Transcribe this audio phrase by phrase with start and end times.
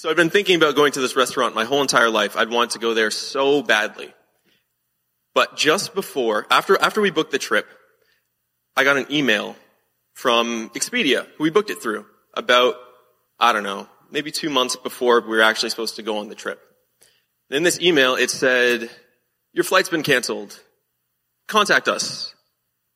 [0.00, 2.34] So I've been thinking about going to this restaurant my whole entire life.
[2.34, 4.14] I'd want to go there so badly.
[5.34, 7.66] But just before, after, after we booked the trip,
[8.74, 9.56] I got an email
[10.14, 12.76] from Expedia, who we booked it through, about,
[13.38, 16.34] I don't know, maybe two months before we were actually supposed to go on the
[16.34, 16.58] trip.
[17.50, 18.88] In this email, it said,
[19.52, 20.58] your flight's been canceled.
[21.46, 22.34] Contact us.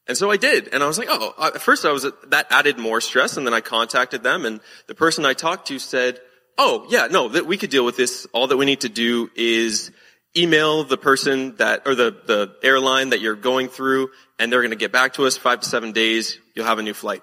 [0.09, 0.69] And so I did.
[0.73, 3.37] And I was like, oh, at first I was, that added more stress.
[3.37, 6.19] And then I contacted them and the person I talked to said,
[6.59, 8.27] oh, yeah, no, that we could deal with this.
[8.33, 9.91] All that we need to do is
[10.37, 14.71] email the person that, or the, the airline that you're going through, and they're going
[14.71, 16.39] to get back to us five to seven days.
[16.55, 17.23] You'll have a new flight.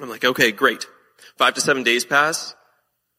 [0.00, 0.86] I'm like, okay, great.
[1.38, 2.54] Five to seven days pass.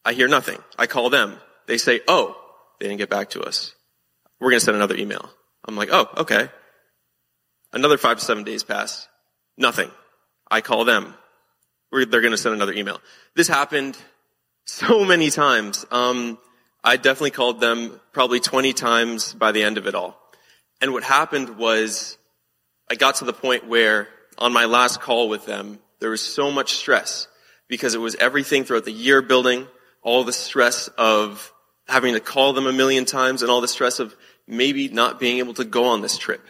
[0.04, 0.58] I hear nothing.
[0.78, 1.38] I call them.
[1.66, 2.36] They say, oh,
[2.78, 3.74] they didn't get back to us.
[4.40, 5.30] We're going to send another email.
[5.66, 6.48] I'm like, oh, okay.
[7.72, 9.08] Another five to seven days pass.
[9.56, 9.90] Nothing.
[10.50, 11.14] I call them.
[11.90, 13.00] We're, they're going to send another email.
[13.34, 13.96] This happened
[14.66, 15.86] so many times.
[15.90, 16.38] Um,
[16.84, 20.20] I definitely called them probably 20 times by the end of it all.
[20.80, 22.18] And what happened was
[22.90, 26.50] I got to the point where on my last call with them, there was so
[26.50, 27.26] much stress
[27.68, 29.66] because it was everything throughout the year building,
[30.02, 31.52] all the stress of
[31.88, 34.14] having to call them a million times and all the stress of
[34.46, 36.42] maybe not being able to go on this trip.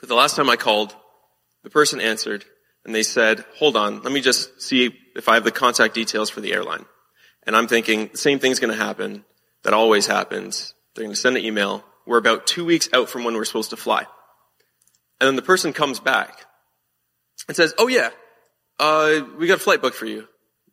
[0.00, 0.94] But the last time I called,
[1.64, 2.44] the person answered
[2.84, 6.30] and they said, hold on, let me just see if I have the contact details
[6.30, 6.84] for the airline.
[7.48, 9.24] And I'm thinking, the same thing's going to happen
[9.64, 10.74] that always happens.
[10.94, 11.82] They're going to send an email.
[12.06, 14.00] We're about two weeks out from when we're supposed to fly.
[15.18, 16.44] And then the person comes back
[17.48, 18.10] and says, oh yeah,
[18.78, 20.28] uh, we got a flight booked for you.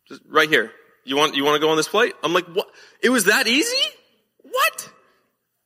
[0.09, 0.73] Just right here.
[1.05, 2.13] You want, you want to go on this flight?
[2.21, 2.67] I'm like, what?
[3.01, 3.87] It was that easy?
[4.41, 4.89] What?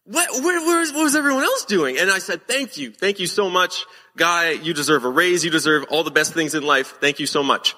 [0.04, 1.98] What, where, where is, what was everyone else doing?
[1.98, 2.92] And I said, thank you.
[2.92, 3.84] Thank you so much.
[4.16, 5.44] Guy, you deserve a raise.
[5.44, 7.00] You deserve all the best things in life.
[7.02, 7.76] Thank you so much.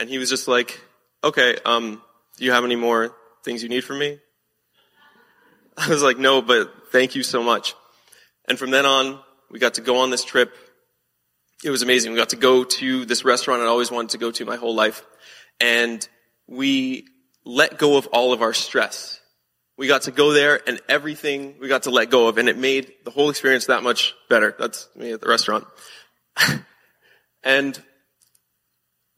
[0.00, 0.80] And he was just like,
[1.22, 2.02] okay, um,
[2.36, 4.18] do you have any more things you need from me?
[5.76, 7.74] I was like, no, but thank you so much.
[8.48, 10.54] And from then on, we got to go on this trip.
[11.64, 12.12] It was amazing.
[12.12, 14.74] We got to go to this restaurant I always wanted to go to my whole
[14.74, 15.04] life.
[15.60, 16.06] And
[16.46, 17.06] we
[17.44, 19.20] let go of all of our stress.
[19.76, 22.56] We got to go there and everything we got to let go of and it
[22.56, 24.54] made the whole experience that much better.
[24.58, 25.66] That's me at the restaurant.
[27.42, 27.80] and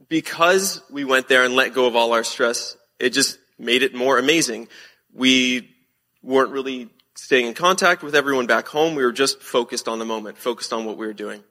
[0.09, 3.95] because we went there and let go of all our stress, it just made it
[3.95, 4.69] more amazing.
[5.13, 5.75] We
[6.23, 8.95] weren't really staying in contact with everyone back home.
[8.95, 11.43] We were just focused on the moment, focused on what we were doing.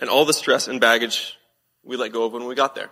[0.00, 1.38] And all the stress and baggage
[1.84, 2.90] we let go of when we got there.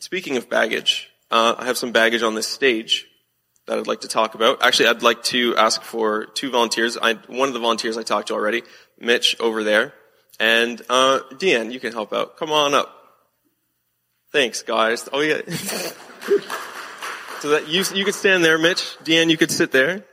[0.00, 3.06] Speaking of baggage, uh, I have some baggage on this stage
[3.66, 4.62] that I'd like to talk about.
[4.62, 6.96] Actually, I'd like to ask for two volunteers.
[6.96, 8.62] I, one of the volunteers I talked to already,
[8.98, 9.92] Mitch over there,
[10.38, 12.36] and uh, Deanne, you can help out.
[12.36, 12.97] Come on up.
[14.30, 15.08] Thanks, guys.
[15.12, 15.40] Oh yeah.
[17.40, 18.96] so that you you could stand there, Mitch.
[19.02, 20.04] Deanne, you could sit there.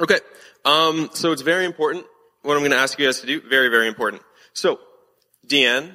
[0.00, 0.20] Okay.
[0.64, 2.06] Um, so it's very important.
[2.42, 4.22] What I'm going to ask you guys to do, very very important.
[4.54, 4.80] So,
[5.46, 5.94] Deanne,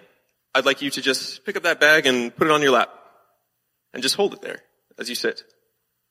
[0.54, 2.90] I'd like you to just pick up that bag and put it on your lap,
[3.94, 4.62] and just hold it there
[5.00, 5.44] as you sit.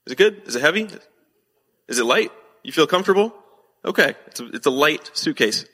[0.07, 0.43] Is it good?
[0.47, 0.89] Is it heavy?
[1.89, 2.33] Is it light?
[2.65, 3.33] You feel comfortable?
[3.85, 4.15] Okay.
[4.27, 5.65] It's a, it's a light suitcase.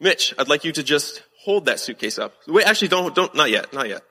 [0.00, 2.34] Mitch, I'd like you to just hold that suitcase up.
[2.46, 4.02] Wait, actually don't, don't, not yet, not yet.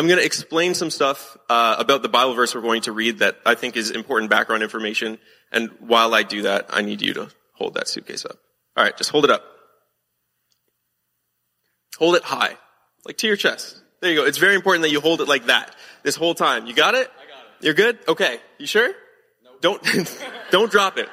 [0.00, 3.18] I'm going to explain some stuff uh, about the Bible verse we're going to read
[3.18, 5.18] that I think is important background information.
[5.52, 8.38] And while I do that, I need you to hold that suitcase up.
[8.78, 9.44] All right, just hold it up.
[11.98, 12.56] Hold it high,
[13.04, 13.78] like to your chest.
[14.00, 14.24] There you go.
[14.24, 16.66] It's very important that you hold it like that this whole time.
[16.66, 17.10] You got it?
[17.20, 17.64] I got it.
[17.66, 17.98] You're good?
[18.08, 18.38] Okay.
[18.56, 18.94] You sure?
[19.62, 19.82] Nope.
[19.82, 21.10] Don't don't drop it.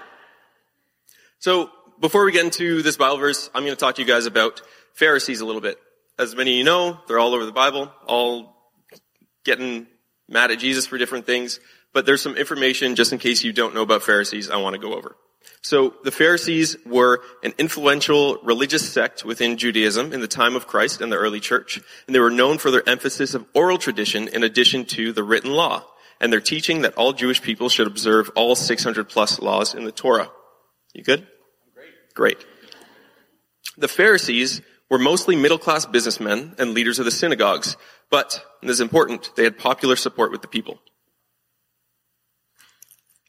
[1.40, 4.28] So before we get into this Bible verse, I'm going to talk to you guys
[4.28, 4.62] about
[4.94, 5.78] Pharisees a little bit.
[6.18, 8.57] As many of you know, they're all over the Bible, all
[9.48, 9.88] getting
[10.30, 11.60] mad at Jesus for different things.
[11.94, 14.80] But there's some information just in case you don't know about Pharisees I want to
[14.80, 15.16] go over.
[15.62, 21.02] So the Pharisees were an influential religious sect within Judaism in the time of Christ
[21.02, 21.82] and the early church.
[22.06, 25.52] And they were known for their emphasis of oral tradition in addition to the written
[25.52, 25.84] law
[26.20, 29.92] and their teaching that all Jewish people should observe all 600 plus laws in the
[29.92, 30.30] Torah.
[30.94, 31.26] You good?
[31.74, 32.14] Great.
[32.14, 32.46] Great.
[33.78, 37.78] The Pharisees were mostly middle class businessmen and leaders of the synagogues,
[38.10, 40.80] but, and this is important, they had popular support with the people.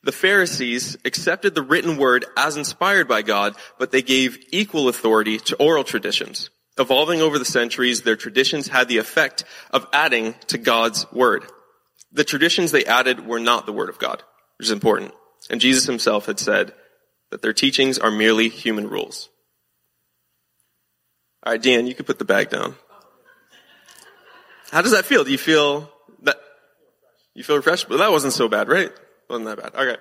[0.05, 5.39] The Pharisees accepted the written word as inspired by God, but they gave equal authority
[5.39, 6.51] to oral traditions.
[6.79, 11.45] Evolving over the centuries, their traditions had the effect of adding to God's word.
[12.13, 14.23] The traditions they added were not the word of God,
[14.59, 15.13] which is important.
[15.51, 16.73] And Jesus himself had said
[17.31, 19.29] that their teachings are merely human rules.
[21.45, 22.77] All right, Dan, you can put the bag down.
[24.71, 25.25] How does that feel?
[25.25, 25.91] Do you feel
[26.23, 26.37] that,
[27.35, 27.89] you feel refreshed?
[27.89, 28.91] But that wasn't so bad, right?
[29.29, 29.75] Wasn't that bad.
[29.75, 30.01] Okay.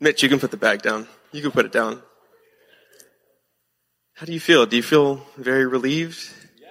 [0.00, 1.06] Mitch, you can put the bag down.
[1.30, 2.02] You can put it down.
[4.14, 4.66] How do you feel?
[4.66, 6.18] Do you feel very relieved?
[6.60, 6.68] Yeah,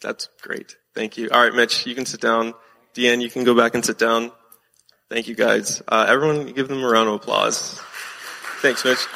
[0.00, 0.76] that's great.
[0.94, 1.28] Thank you.
[1.30, 2.54] All right, Mitch, you can sit down.
[2.94, 4.30] Deanne, you can go back and sit down.
[5.10, 5.82] Thank you, guys.
[5.86, 7.80] Uh, everyone, give them a round of applause.
[8.60, 9.06] Thanks, Mitch.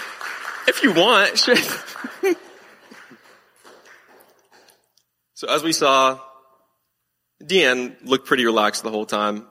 [0.66, 1.38] If you want,
[5.34, 6.20] so as we saw,
[7.42, 9.46] Deanne looked pretty relaxed the whole time.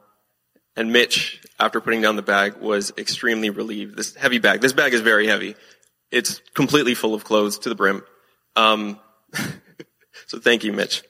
[0.75, 3.97] And Mitch, after putting down the bag, was extremely relieved.
[3.97, 5.55] This heavy bag, this bag is very heavy.
[6.11, 8.03] It's completely full of clothes to the brim.
[8.55, 8.99] Um,
[10.27, 11.03] so thank you, Mitch.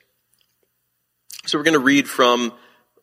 [1.46, 2.54] So we're going to read from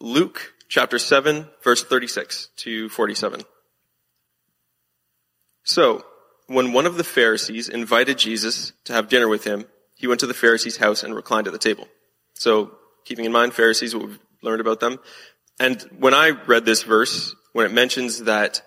[0.00, 3.43] Luke chapter 7, verse 36 to 47.
[5.65, 6.05] So,
[6.47, 10.27] when one of the Pharisees invited Jesus to have dinner with him, he went to
[10.27, 11.88] the Pharisee's house and reclined at the table.
[12.35, 14.99] So, keeping in mind Pharisees, what we've learned about them.
[15.59, 18.62] And when I read this verse, when it mentions that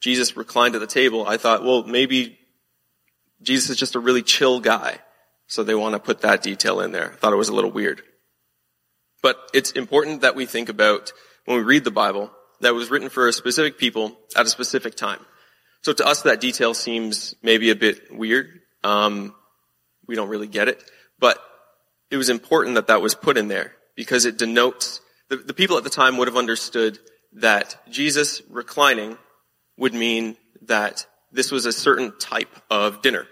[0.00, 2.38] Jesus reclined at the table, I thought, well, maybe
[3.42, 4.98] Jesus is just a really chill guy.
[5.46, 7.12] So they want to put that detail in there.
[7.12, 8.02] I thought it was a little weird.
[9.22, 11.12] But it's important that we think about
[11.46, 12.30] when we read the Bible
[12.60, 15.20] that was written for a specific people at a specific time.
[15.82, 18.60] So to us, that detail seems maybe a bit weird.
[18.84, 19.34] Um,
[20.06, 20.82] we don't really get it,
[21.18, 21.38] but
[22.10, 25.76] it was important that that was put in there because it denotes the, the people
[25.76, 26.98] at the time would have understood
[27.34, 29.18] that Jesus reclining
[29.76, 33.26] would mean that this was a certain type of dinner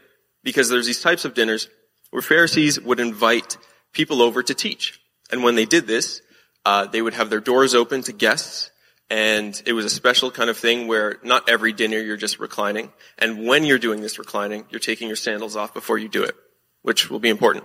[0.45, 1.69] because there's these types of dinners
[2.11, 3.57] where Pharisees would invite
[3.93, 5.01] people over to teach.
[5.31, 6.21] And when they did this,
[6.65, 8.71] uh, they would have their doors open to guests,
[9.09, 12.93] and it was a special kind of thing where not every dinner you're just reclining,
[13.19, 16.35] and when you're doing this reclining, you're taking your sandals off before you do it,
[16.83, 17.65] which will be important.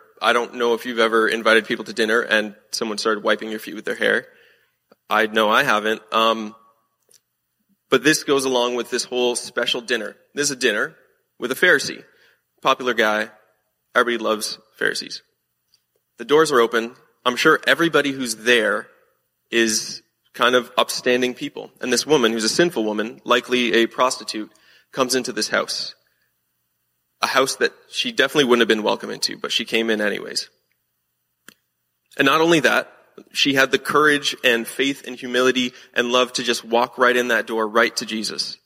[0.21, 3.59] I don't know if you've ever invited people to dinner and someone started wiping your
[3.59, 4.27] feet with their hair.
[5.09, 6.01] I know I haven't.
[6.13, 6.55] Um,
[7.89, 10.15] but this goes along with this whole special dinner.
[10.33, 10.95] This is a dinner
[11.39, 12.03] with a Pharisee,
[12.61, 13.29] popular guy.
[13.95, 15.23] Everybody loves Pharisees.
[16.17, 16.95] The doors are open.
[17.25, 18.87] I'm sure everybody who's there
[19.49, 20.01] is
[20.33, 21.71] kind of upstanding people.
[21.81, 24.51] And this woman, who's a sinful woman, likely a prostitute,
[24.91, 25.95] comes into this house.
[27.21, 30.49] A house that she definitely wouldn't have been welcome into, but she came in anyways.
[32.17, 32.91] And not only that,
[33.31, 37.27] she had the courage and faith and humility and love to just walk right in
[37.27, 38.57] that door, right to Jesus.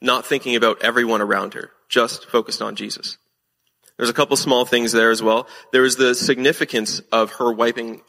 [0.00, 3.18] Not thinking about everyone around her, just focused on Jesus.
[3.96, 5.46] There's a couple small things there as well.
[5.72, 8.02] There was the significance of her wiping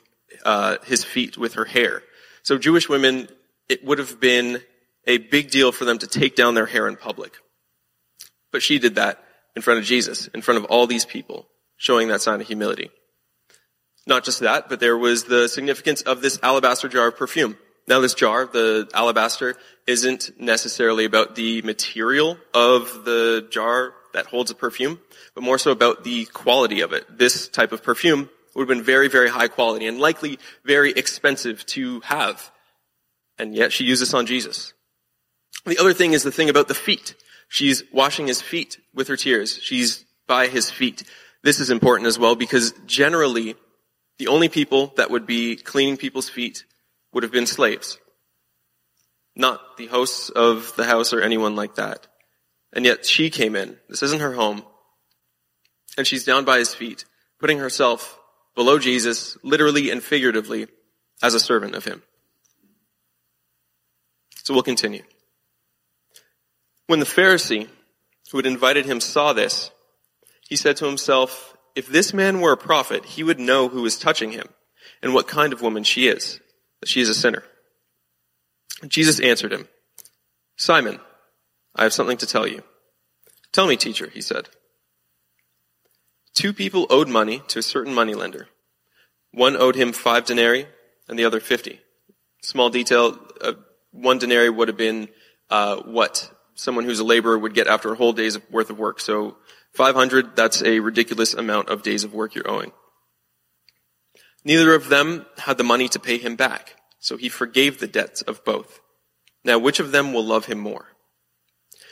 [0.45, 2.03] uh, his feet with her hair.
[2.43, 3.27] So Jewish women,
[3.67, 4.61] it would have been
[5.05, 7.33] a big deal for them to take down their hair in public.
[8.51, 9.23] But she did that
[9.55, 12.89] in front of Jesus, in front of all these people, showing that sign of humility.
[14.07, 17.57] Not just that, but there was the significance of this alabaster jar of perfume.
[17.87, 19.55] Now this jar, the alabaster,
[19.87, 24.99] isn't necessarily about the material of the jar that holds a perfume,
[25.35, 27.05] but more so about the quality of it.
[27.17, 31.65] This type of perfume would have been very, very high quality and likely very expensive
[31.67, 32.51] to have.
[33.37, 34.73] And yet she used this on Jesus.
[35.65, 37.15] The other thing is the thing about the feet.
[37.51, 39.59] She's washing his feet with her tears.
[39.61, 41.03] She's by his feet.
[41.43, 43.55] This is important as well because generally
[44.19, 46.63] the only people that would be cleaning people's feet
[47.11, 47.99] would have been slaves.
[49.35, 52.07] Not the hosts of the house or anyone like that.
[52.71, 53.77] And yet she came in.
[53.89, 54.63] This isn't her home.
[55.97, 57.03] And she's down by his feet,
[57.37, 58.17] putting herself
[58.55, 60.67] below Jesus, literally and figuratively,
[61.21, 62.01] as a servant of him.
[64.43, 65.03] So we'll continue.
[66.91, 67.69] When the Pharisee
[68.31, 69.71] who had invited him saw this,
[70.49, 73.97] he said to himself, if this man were a prophet, he would know who is
[73.97, 74.49] touching him
[75.01, 76.41] and what kind of woman she is,
[76.81, 77.45] that she is a sinner.
[78.85, 79.69] Jesus answered him,
[80.57, 80.99] Simon,
[81.73, 82.61] I have something to tell you.
[83.53, 84.49] Tell me, teacher, he said.
[86.33, 88.49] Two people owed money to a certain moneylender.
[89.31, 90.67] One owed him five denarii
[91.07, 91.79] and the other fifty.
[92.41, 93.53] Small detail, uh,
[93.91, 95.07] one denarii would have been
[95.49, 96.29] uh, what
[96.61, 98.99] someone who's a laborer would get after a whole day's worth of work.
[98.99, 99.35] So
[99.73, 102.71] 500, that's a ridiculous amount of days of work you're owing.
[104.45, 108.21] Neither of them had the money to pay him back, so he forgave the debts
[108.21, 108.79] of both.
[109.43, 110.85] Now which of them will love him more?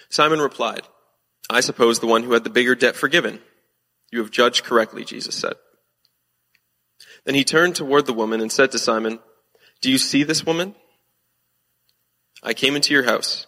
[0.10, 0.84] Simon replied,
[1.50, 3.42] I suppose the one who had the bigger debt forgiven.
[4.12, 5.54] You have judged correctly, Jesus said.
[7.26, 9.20] Then he turned toward the woman and said to Simon,
[9.82, 10.76] Do you see this woman?
[12.44, 13.48] I came into your house.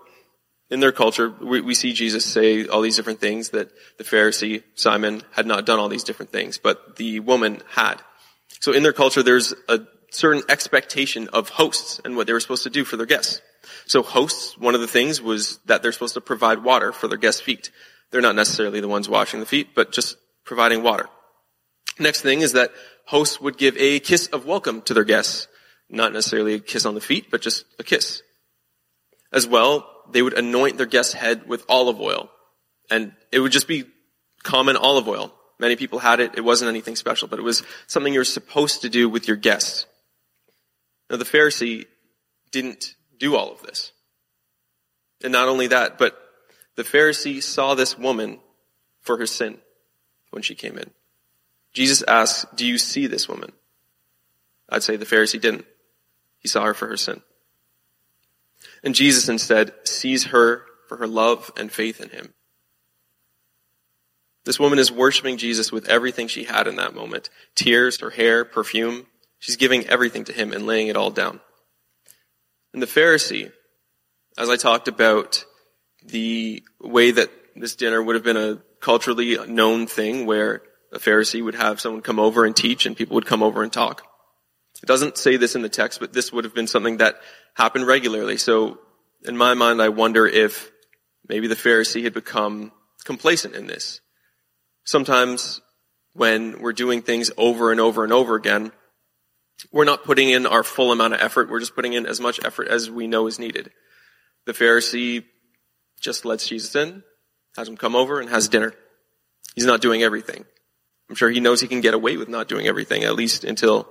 [0.71, 4.63] in their culture, we, we, see Jesus say all these different things that the Pharisee,
[4.73, 7.95] Simon, had not done all these different things, but the woman had.
[8.61, 12.63] So in their culture, there's a certain expectation of hosts and what they were supposed
[12.63, 13.41] to do for their guests.
[13.85, 17.17] So hosts, one of the things was that they're supposed to provide water for their
[17.17, 17.69] guests' feet.
[18.11, 21.09] They're not necessarily the ones washing the feet, but just providing water.
[21.99, 22.71] Next thing is that
[23.05, 25.47] hosts would give a kiss of welcome to their guests.
[25.89, 28.21] Not necessarily a kiss on the feet, but just a kiss.
[29.31, 32.29] As well, they would anoint their guest's head with olive oil.
[32.89, 33.85] And it would just be
[34.43, 35.33] common olive oil.
[35.59, 36.33] Many people had it.
[36.35, 39.37] It wasn't anything special, but it was something you were supposed to do with your
[39.37, 39.85] guests.
[41.09, 41.85] Now the Pharisee
[42.51, 43.91] didn't do all of this.
[45.23, 46.17] And not only that, but
[46.75, 48.39] the Pharisee saw this woman
[49.01, 49.59] for her sin
[50.31, 50.89] when she came in.
[51.73, 53.51] Jesus asks, do you see this woman?
[54.69, 55.65] I'd say the Pharisee didn't.
[56.39, 57.21] He saw her for her sin.
[58.83, 62.33] And Jesus instead sees her for her love and faith in him.
[64.43, 67.29] This woman is worshiping Jesus with everything she had in that moment.
[67.55, 69.05] Tears, her hair, perfume.
[69.37, 71.39] She's giving everything to him and laying it all down.
[72.73, 73.51] And the Pharisee,
[74.37, 75.45] as I talked about
[76.03, 81.43] the way that this dinner would have been a culturally known thing where a Pharisee
[81.43, 84.10] would have someone come over and teach and people would come over and talk.
[84.81, 87.15] It doesn't say this in the text, but this would have been something that
[87.53, 88.37] happened regularly.
[88.37, 88.79] So
[89.23, 90.71] in my mind, I wonder if
[91.27, 92.71] maybe the Pharisee had become
[93.03, 94.01] complacent in this.
[94.83, 95.61] Sometimes
[96.13, 98.71] when we're doing things over and over and over again,
[99.71, 101.49] we're not putting in our full amount of effort.
[101.49, 103.71] We're just putting in as much effort as we know is needed.
[104.45, 105.25] The Pharisee
[105.99, 107.03] just lets Jesus in,
[107.55, 108.73] has him come over and has dinner.
[109.53, 110.45] He's not doing everything.
[111.09, 113.87] I'm sure he knows he can get away with not doing everything, at least until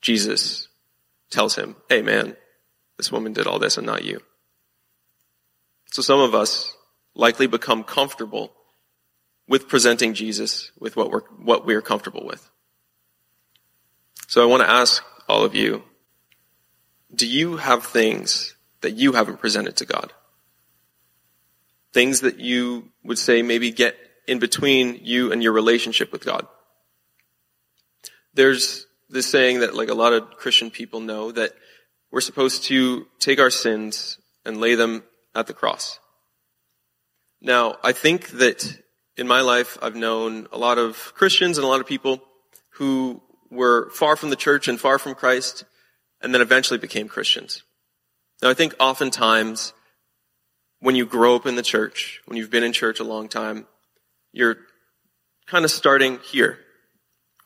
[0.00, 0.68] Jesus
[1.30, 2.36] tells him, hey man,
[2.96, 4.20] this woman did all this and not you.
[5.90, 6.74] So some of us
[7.14, 8.52] likely become comfortable
[9.48, 12.48] with presenting Jesus with what we're, what we're comfortable with.
[14.28, 15.82] So I want to ask all of you,
[17.12, 20.12] do you have things that you haven't presented to God?
[21.92, 23.96] Things that you would say maybe get
[24.28, 26.46] in between you and your relationship with God.
[28.34, 31.52] There's this saying that like a lot of Christian people know that
[32.10, 35.02] we're supposed to take our sins and lay them
[35.34, 35.98] at the cross.
[37.40, 38.78] Now, I think that
[39.16, 42.22] in my life, I've known a lot of Christians and a lot of people
[42.74, 45.64] who were far from the church and far from Christ
[46.20, 47.62] and then eventually became Christians.
[48.42, 49.72] Now, I think oftentimes
[50.80, 53.66] when you grow up in the church, when you've been in church a long time,
[54.32, 54.56] you're
[55.46, 56.58] kind of starting here.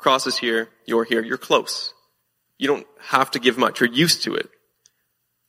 [0.05, 1.95] Cross is here, you're here, you're close.
[2.59, 4.51] You don't have to give much, you're used to it.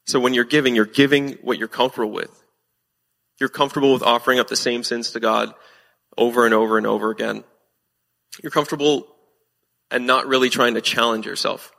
[0.07, 2.31] So when you're giving, you're giving what you're comfortable with.
[3.37, 5.53] You're comfortable with offering up the same sins to God
[6.17, 7.43] over and over and over again.
[8.41, 9.07] You're comfortable
[9.91, 11.73] and not really trying to challenge yourself.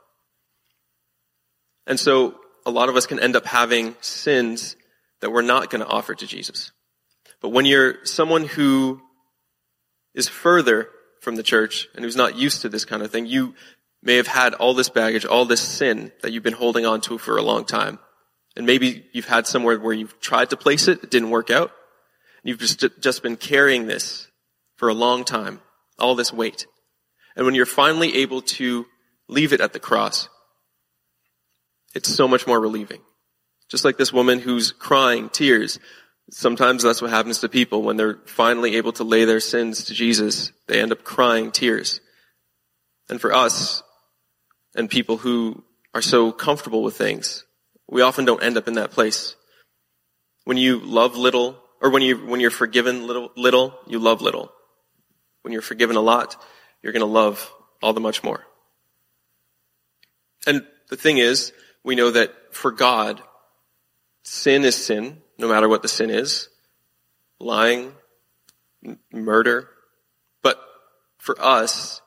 [1.87, 4.75] And so a lot of us can end up having sins
[5.21, 6.71] that we're not going to offer to Jesus.
[7.41, 9.01] But when you're someone who
[10.13, 10.89] is further
[11.27, 13.53] from the church and who's not used to this kind of thing, you
[14.01, 17.17] may have had all this baggage, all this sin that you've been holding on to
[17.17, 17.99] for a long time.
[18.55, 21.71] And maybe you've had somewhere where you've tried to place it, it didn't work out.
[22.45, 24.29] You've just, just been carrying this
[24.77, 25.59] for a long time,
[25.99, 26.65] all this weight.
[27.35, 28.85] And when you're finally able to
[29.27, 30.29] leave it at the cross,
[31.93, 33.01] it's so much more relieving.
[33.67, 35.77] Just like this woman who's crying tears,
[36.29, 39.93] Sometimes that's what happens to people when they're finally able to lay their sins to
[39.93, 40.51] Jesus.
[40.67, 42.01] They end up crying tears.
[43.09, 43.81] And for us,
[44.75, 47.45] and people who are so comfortable with things,
[47.89, 49.35] we often don't end up in that place.
[50.43, 54.51] When you love little, or when you, when you're forgiven little, little, you love little.
[55.43, 56.35] When you're forgiven a lot,
[56.81, 57.49] you're gonna love
[57.81, 58.45] all the much more.
[60.45, 61.53] And the thing is,
[61.83, 63.21] we know that for God,
[64.23, 66.49] sin is sin, no matter what the sin is.
[67.39, 67.93] Lying,
[68.85, 69.69] m- murder.
[70.41, 70.59] But
[71.17, 72.01] for us,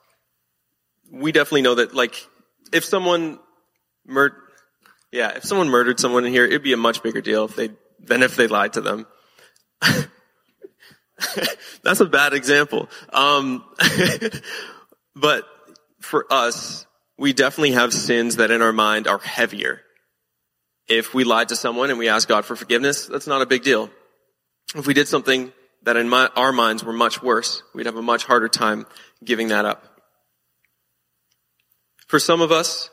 [1.10, 2.26] we definitely know that like,
[2.72, 3.38] if someone
[4.06, 4.38] murdered,
[5.12, 7.70] yeah, if someone murdered someone in here, it'd be a much bigger deal if they,
[7.98, 9.06] than if they lied to them.
[11.82, 12.88] That's a bad example.
[13.12, 13.64] Um,
[15.16, 15.44] but
[16.00, 16.86] for us,
[17.18, 19.82] we definitely have sins that in our mind are heavier.
[20.90, 23.62] If we lied to someone and we ask God for forgiveness, that's not a big
[23.62, 23.90] deal.
[24.74, 25.52] If we did something
[25.84, 28.86] that in my, our minds were much worse, we'd have a much harder time
[29.24, 29.84] giving that up.
[32.08, 32.90] For some of us,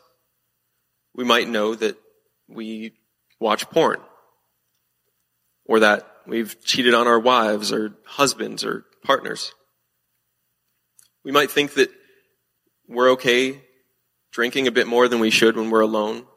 [1.15, 1.97] we might know that
[2.47, 2.93] we
[3.39, 3.97] watch porn
[5.65, 9.55] or that we've cheated on our wives or husbands or partners.
[11.25, 11.89] We might think that
[12.87, 13.63] we're okay
[14.31, 16.27] drinking a bit more than we should when we're alone,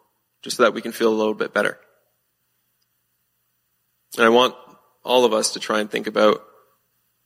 [0.42, 1.78] just so that we can feel a little bit better.
[4.16, 4.54] And I want
[5.04, 6.42] all of us to try and think about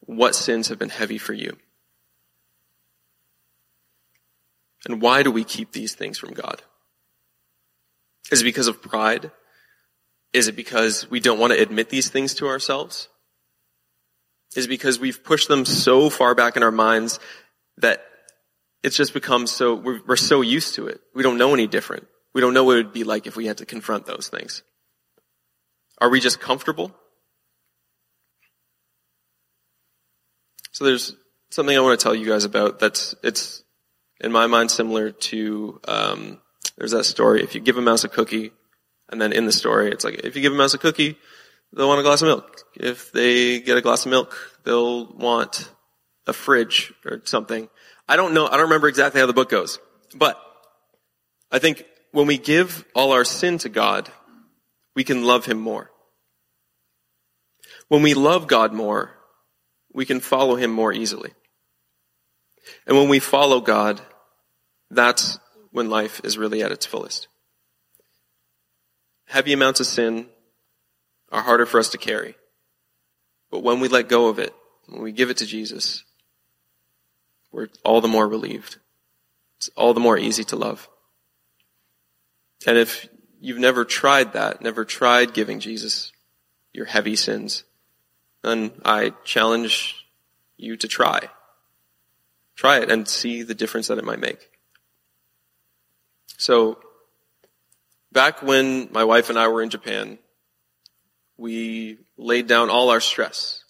[0.00, 1.56] what sins have been heavy for you.
[4.86, 6.62] And why do we keep these things from God?
[8.30, 9.30] Is it because of pride?
[10.32, 13.08] Is it because we don't want to admit these things to ourselves?
[14.56, 17.18] Is it because we've pushed them so far back in our minds
[17.78, 18.04] that
[18.82, 21.00] it's just become so, we're, we're so used to it.
[21.14, 22.06] We don't know any different.
[22.34, 24.62] We don't know what it would be like if we had to confront those things.
[25.98, 26.92] Are we just comfortable?
[30.72, 31.14] So there's
[31.50, 33.62] something I want to tell you guys about that's, it's,
[34.20, 36.40] in my mind, similar to, um,
[36.76, 37.42] there's that story.
[37.42, 38.50] If you give a mouse a cookie,
[39.08, 41.16] and then in the story, it's like, if you give a mouse a cookie,
[41.72, 42.64] they'll want a glass of milk.
[42.74, 45.70] If they get a glass of milk, they'll want
[46.26, 47.68] a fridge or something.
[48.08, 49.78] I don't know, I don't remember exactly how the book goes,
[50.14, 50.40] but
[51.52, 54.08] I think when we give all our sin to God,
[54.94, 55.90] we can love Him more.
[57.88, 59.10] When we love God more,
[59.92, 61.32] we can follow Him more easily.
[62.86, 64.00] And when we follow God,
[64.92, 65.40] that's
[65.72, 67.26] when life is really at its fullest.
[69.26, 70.28] Heavy amounts of sin
[71.32, 72.36] are harder for us to carry.
[73.50, 74.54] But when we let go of it,
[74.86, 76.04] when we give it to Jesus,
[77.50, 78.78] we're all the more relieved.
[79.56, 80.88] It's all the more easy to love.
[82.66, 83.08] And if
[83.40, 86.12] you've never tried that, never tried giving Jesus
[86.72, 87.64] your heavy sins,
[88.42, 90.06] then I challenge
[90.56, 91.28] you to try.
[92.56, 94.50] Try it and see the difference that it might make.
[96.38, 96.78] So,
[98.12, 100.18] back when my wife and I were in Japan,
[101.36, 103.64] we laid down all our stress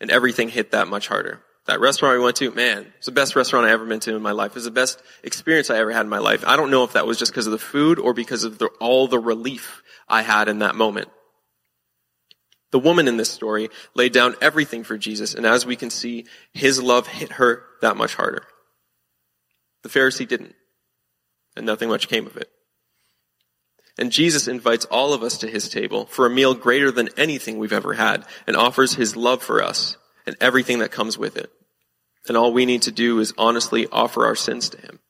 [0.00, 1.42] and everything hit that much harder.
[1.66, 4.22] That restaurant we went to, man, it's the best restaurant I ever been to in
[4.22, 4.50] my life.
[4.50, 6.44] It was the best experience I ever had in my life.
[6.44, 8.66] I don't know if that was just because of the food or because of the,
[8.80, 11.08] all the relief I had in that moment.
[12.72, 16.26] The woman in this story laid down everything for Jesus, and as we can see,
[16.52, 18.44] his love hit her that much harder.
[19.82, 20.54] The Pharisee didn't,
[21.54, 22.48] and nothing much came of it.
[23.98, 27.58] And Jesus invites all of us to his table for a meal greater than anything
[27.58, 29.96] we've ever had, and offers his love for us
[30.26, 31.50] and everything that comes with it.
[32.28, 35.00] And all we need to do is honestly offer our sins to him.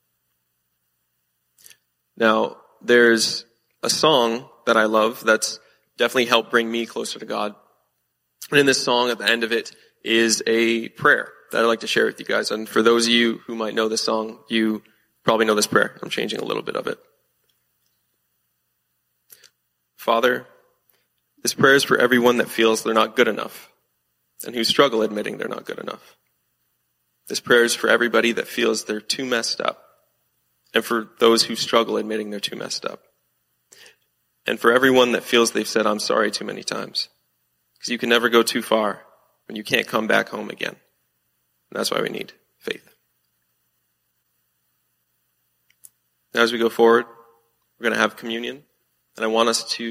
[2.17, 3.45] Now, there's
[3.83, 5.59] a song that I love that's
[5.99, 7.55] definitely helped bring me closer to God.
[8.51, 11.81] And in this song, at the end of it, is a prayer that I'd like
[11.81, 12.51] to share with you guys.
[12.51, 14.83] And for those of you who might know this song, you
[15.25, 15.99] probably know this prayer.
[16.03, 16.99] I'm changing a little bit of it.
[19.97, 20.47] Father,
[21.43, 23.72] this prayer is for everyone that feels they're not good enough
[24.45, 26.17] and who struggle admitting they're not good enough.
[27.29, 29.83] This prayer is for everybody that feels they're too messed up
[30.75, 33.01] and for those who struggle admitting they're too messed up.
[34.47, 37.09] And for everyone that feels they've said, I'm sorry too many times.
[37.75, 39.03] Because you can never go too far
[39.47, 40.77] when you can't come back home again.
[41.71, 42.89] And that's why we need faith.
[46.35, 47.07] Now as we go forward,
[47.79, 48.65] we're going to have communion.
[49.17, 49.85] And I want us to